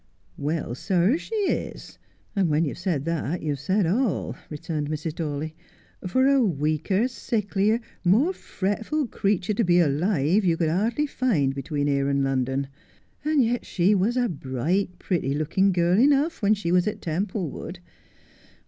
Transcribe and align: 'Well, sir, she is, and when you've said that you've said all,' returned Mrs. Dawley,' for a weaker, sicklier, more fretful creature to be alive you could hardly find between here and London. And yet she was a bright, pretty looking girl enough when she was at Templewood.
'Well, 0.49 0.73
sir, 0.73 1.15
she 1.19 1.35
is, 1.35 1.99
and 2.35 2.49
when 2.49 2.65
you've 2.65 2.79
said 2.79 3.05
that 3.05 3.43
you've 3.43 3.59
said 3.59 3.85
all,' 3.85 4.35
returned 4.49 4.89
Mrs. 4.89 5.13
Dawley,' 5.13 5.53
for 6.07 6.25
a 6.25 6.41
weaker, 6.41 7.07
sicklier, 7.07 7.79
more 8.03 8.33
fretful 8.33 9.05
creature 9.05 9.53
to 9.53 9.63
be 9.63 9.79
alive 9.79 10.43
you 10.43 10.57
could 10.57 10.69
hardly 10.69 11.05
find 11.05 11.53
between 11.53 11.85
here 11.85 12.09
and 12.09 12.23
London. 12.23 12.67
And 13.23 13.43
yet 13.43 13.63
she 13.63 13.93
was 13.93 14.17
a 14.17 14.27
bright, 14.27 14.97
pretty 14.97 15.35
looking 15.35 15.71
girl 15.71 15.99
enough 15.99 16.41
when 16.41 16.55
she 16.55 16.71
was 16.71 16.87
at 16.87 16.99
Templewood. 16.99 17.77